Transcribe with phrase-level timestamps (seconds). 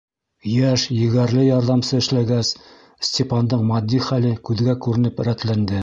[0.51, 2.51] Йәш, егәрле ярҙамсы эшләгәс,
[3.11, 5.77] Степандың матди хәле күҙгә күренеп рәтләнде.